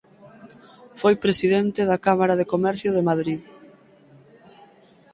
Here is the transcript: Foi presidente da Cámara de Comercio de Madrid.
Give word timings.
Foi 0.99 1.13
presidente 1.25 1.81
da 1.89 2.01
Cámara 2.05 2.35
de 2.37 2.49
Comercio 2.53 2.89
de 2.93 3.05
Madrid. 3.09 3.39